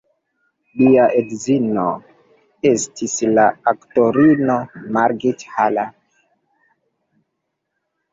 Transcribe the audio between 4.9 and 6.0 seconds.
Margit Haller.